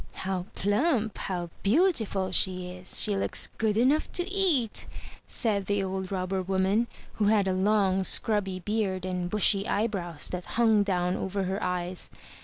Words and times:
How 0.25 0.47
plump, 0.55 1.15
how 1.15 1.51
beautiful 1.61 2.31
she 2.31 2.69
is! 2.69 2.99
She 2.99 3.15
looks 3.15 3.49
good 3.59 3.77
enough 3.77 4.11
to 4.13 4.27
eat," 4.27 4.87
said 5.27 5.67
the 5.67 5.83
old 5.83 6.11
Robber 6.11 6.41
woman, 6.41 6.87
who 7.17 7.25
had 7.25 7.47
a 7.47 7.53
long, 7.53 8.03
scrubby 8.03 8.59
beard, 8.61 9.05
and 9.05 9.29
bushy 9.29 9.67
eyebrows 9.67 10.27
that 10.29 10.45
hung 10.57 10.81
down 10.81 11.15
over 11.15 11.43
her 11.43 11.61
eyes. 11.61 12.09